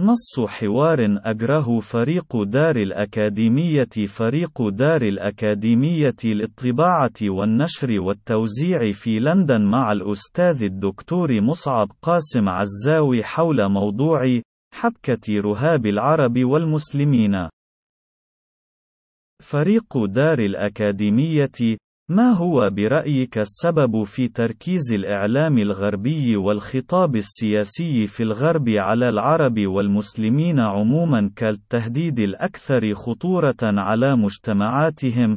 [0.00, 9.92] نص حوار أجره فريق دار الأكاديمية فريق دار الأكاديمية للطباعة والنشر والتوزيع في لندن مع
[9.92, 14.40] الأستاذ الدكتور مصعب قاسم عزاوي حول موضوع
[14.74, 17.48] حبكة رهاب العرب والمسلمين.
[19.42, 21.76] فريق دار الأكاديمية
[22.10, 30.60] ما هو برأيك السبب في تركيز الإعلام الغربي والخطاب السياسي في الغرب على العرب والمسلمين
[30.60, 35.36] عموما كالتهديد الأكثر خطورة على مجتمعاتهم؟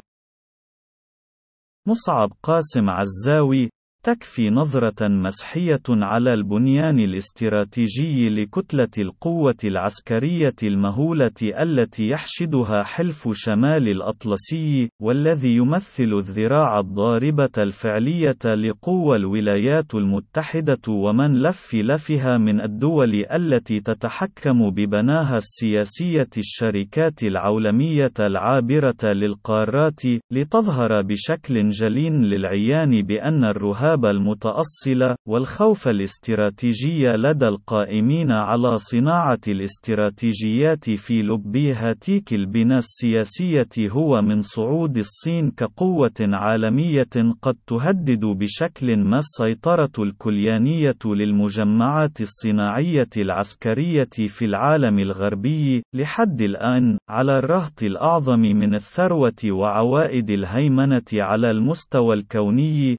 [1.88, 3.70] مصعب قاسم عزاوي
[4.04, 14.90] تكفي نظرة مسحية على البنيان الاستراتيجي لكتلة القوة العسكرية المهولة التي يحشدها حلف شمال الأطلسي،
[15.02, 24.70] والذي يمثل الذراع الضاربة الفعلية لقوى الولايات المتحدة ومن لف لفها من الدول التي تتحكم
[24.70, 35.88] ببناها السياسية الشركات العولمية العابرة للقارات، لتظهر بشكل جلي للعيان بأن الرهاب الأسباب المتأصلة، والخوف
[35.88, 45.50] الاستراتيجي لدى القائمين على صناعة الاستراتيجيات في لب هاتيك البناء السياسية هو من صعود الصين
[45.50, 56.42] كقوة عالمية قد تهدد بشكل ما السيطرة الكليانية للمجمعات الصناعية العسكرية في العالم الغربي، لحد
[56.42, 62.96] الآن، على الرهط الأعظم من الثروة وعوائد الهيمنة على المستوى الكوني،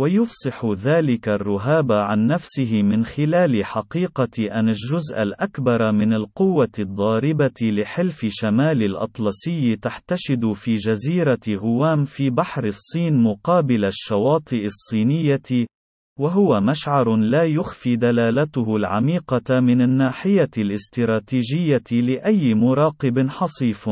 [0.00, 8.26] ويفصح ذلك الرهاب عن نفسه من خلال حقيقة أن الجزء الأكبر من القوة الضاربة لحلف
[8.28, 15.66] شمال الأطلسي تحتشد في جزيرة غوام في بحر الصين مقابل الشواطئ الصينية،
[16.18, 23.88] وهو مشعر لا يخفي دلالته العميقة من الناحية الاستراتيجية لأي مراقب حصيف.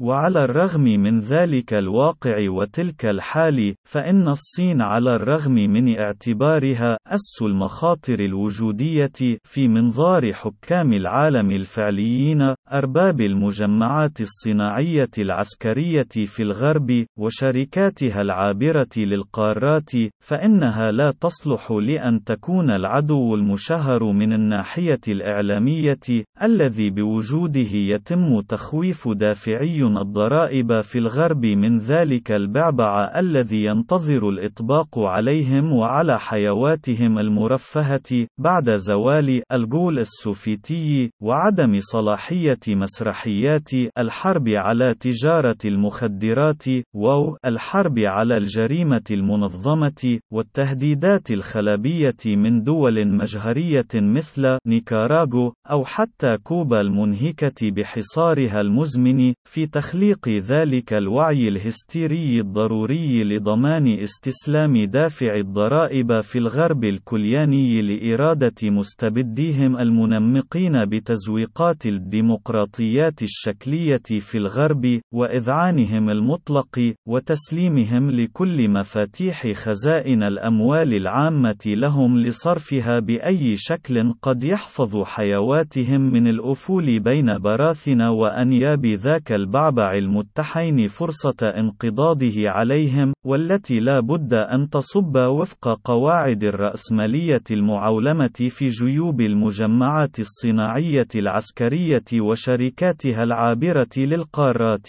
[0.00, 8.20] وعلى الرغم من ذلك الواقع وتلك الحال، فإن الصين على الرغم من اعتبارها أس المخاطر
[8.20, 19.90] الوجودية في منظار حكام العالم الفعليين، أرباب المجمعات الصناعية العسكرية في الغرب، وشركاتها العابرة للقارات،
[20.24, 29.87] فإنها لا تصلح لأن تكون العدو المشهر من الناحية الإعلامية، الذي بوجوده يتم تخويف دافعي
[29.96, 39.42] الضرائب في الغرب من ذلك البعبع الذي ينتظر الإطباق عليهم وعلى حيواتهم المرفهة بعد زوال
[39.52, 51.30] الجول السوفيتي وعدم صلاحية مسرحيات الحرب على تجارة المخدرات و الحرب على الجريمة المنظمة والتهديدات
[51.30, 60.92] الخلابية من دول مجهرية مثل نيكاراغو أو حتى كوبا المنهكة بحصارها المزمن في تخليق ذلك
[60.92, 73.22] الوعي الهستيري الضروري لضمان استسلام دافع الضرائب في الغرب الكلياني لإرادة مستبديهم المنمقين بتزويقات الديمقراطيات
[73.22, 84.14] الشكلية في الغرب، وإذعانهم المطلق، وتسليمهم لكل مفاتيح خزائن الأموال العامة لهم لصرفها بأي شكل
[84.22, 93.12] قد يحفظ حيواتهم من الأفول بين براثن وأنياب ذاك البعض البعبع المتحين فرصة انقضاضه عليهم،
[93.26, 103.22] والتي لا بد أن تصب وفق قواعد الرأسمالية المعولمة في جيوب المجمعات الصناعية العسكرية وشركاتها
[103.22, 104.88] العابرة للقارات.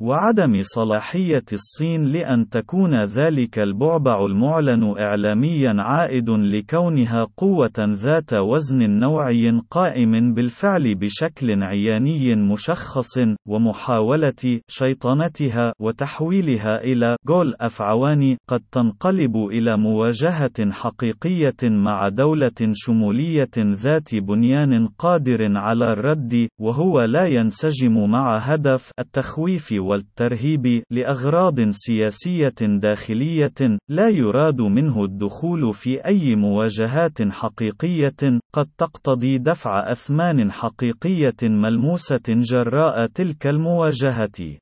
[0.00, 9.60] وعدم صلاحية الصين لأن تكون ذلك البعبع المعلن إعلاميًا عائد لكونها قوة ذات وزن نوعي
[9.70, 20.70] قائم بالفعل بشكل عياني مشخص، ومحاولة شيطنتها وتحويلها إلى جول أفعوان قد تنقلب إلى مواجهة
[20.70, 29.72] حقيقية مع دولة شمولية ذات بنيان قادر على الرد، وهو لا ينسجم مع هدف التخويف
[29.92, 39.92] والترهيب لأغراض سياسية داخلية لا يراد منه الدخول في أي مواجهات حقيقية قد تقتضي دفع
[39.92, 44.61] أثمان حقيقية ملموسة جراء تلك المواجهة.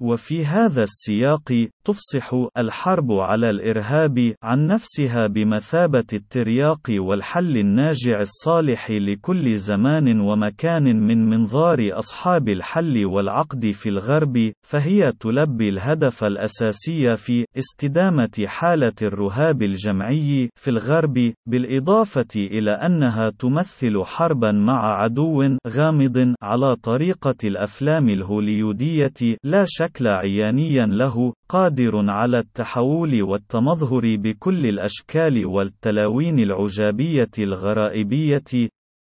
[0.00, 9.56] وفي هذا السياق تفصح الحرب على الإرهاب عن نفسها بمثابة الترياق والحل الناجع الصالح لكل
[9.56, 18.44] زمان ومكان من منظار أصحاب الحل والعقد في الغرب فهي تلبي الهدف الأساسي في استدامة
[18.46, 27.34] حالة الرهاب الجمعي في الغرب بالإضافة إلى أنها تمثل حربا مع عدو غامض على طريقة
[27.44, 38.68] الأفلام الهوليودية لا شكل عيانيا له قادر على التحول والتمظهر بكل الأشكال والتلاوين العجابية الغرائبية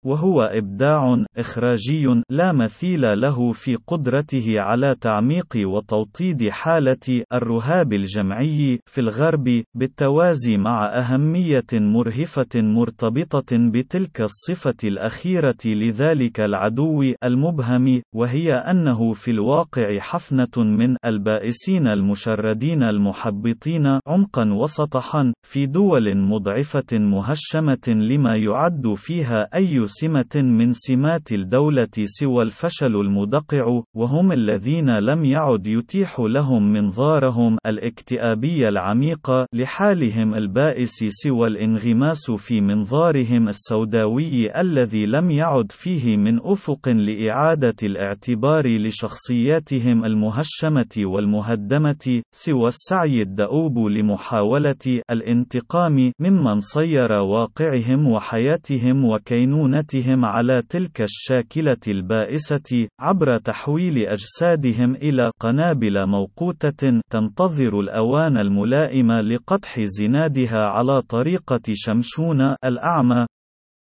[0.06, 9.00] وهو إبداع إخراجي لا مثيل له في قدرته على تعميق وتوطيد حالة الرهاب الجمعي في
[9.00, 19.30] الغرب بالتوازي مع أهمية مرهفة مرتبطة بتلك الصفة الأخيرة لذلك العدو المبهم وهي أنه في
[19.30, 29.48] الواقع حفنة من البائسين المشردين المحبطين عمقا وسطحا في دول مضعفة مهشمة لما يعد فيها
[29.54, 37.58] أي سمة من سمات الدولة سوى الفشل المدقع، وهم الذين لم يعد يتيح لهم منظارهم
[37.66, 46.88] الاكتئابي العميق لحالهم البائس سوى الانغماس في منظارهم السوداوي الذي لم يعد فيه من أفق
[46.88, 59.85] لإعادة الاعتبار لشخصياتهم المهشمة والمهدمة، سوى السعي الدؤوب لمحاولة الانتقام ممن صير واقعهم وحياتهم وكينونتهم
[59.86, 69.80] قدرتهم على تلك الشاكلة البائسة عبر تحويل أجسادهم إلى قنابل موقوتة تنتظر الأوان الملائم لقدح
[69.80, 73.26] زنادها على طريقة شمشون الأعمى.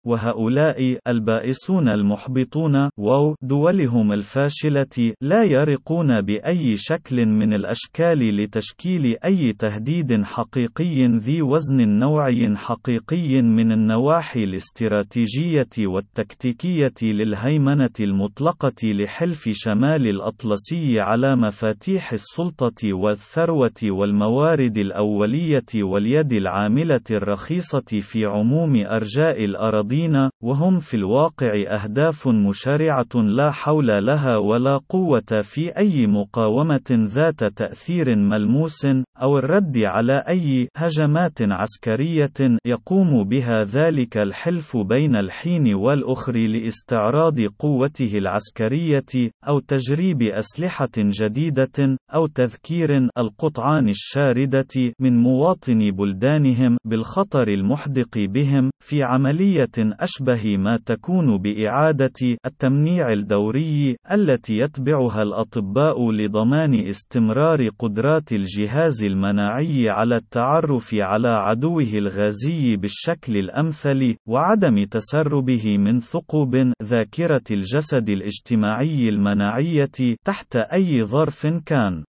[0.07, 10.23] وهؤلاء البائسون المحبطون واو دولهم الفاشلة لا يرقون بأي شكل من الأشكال لتشكيل أي تهديد
[10.23, 21.37] حقيقي ذي وزن نوعي حقيقي من النواحي الاستراتيجية والتكتيكية للهيمنة المطلقة لحلف شمال الأطلسي على
[21.37, 30.95] مفاتيح السلطة والثروة والموارد الأولية واليد العاملة الرخيصة في عموم أرجاء الأراضي الماضين، وهم في
[30.95, 38.87] الواقع أهداف مشارعة لا حول لها ولا قوة في أي مقاومة ذات تأثير ملموس،
[39.23, 48.19] أو الرد على أي هجمات عسكرية يقوم بها ذلك الحلف بين الحين والأخر لاستعراض قوته
[48.19, 58.71] العسكرية، أو تجريب أسلحة جديدة، أو تذكير القطعان الشاردة من مواطني بلدانهم بالخطر المحدق بهم
[58.85, 69.05] في عملية أشبه ما تكون بإعادة التمنيع الدوري التي يتبعها الأطباء لضمان استمرار قدرات الجهاز
[69.05, 79.09] المناعي على التعرف على عدوه الغازي بالشكل الأمثل وعدم تسربه من ثقوب ذاكرة الجسد الاجتماعي
[79.09, 82.05] المناعية تحت أي ظرف كان.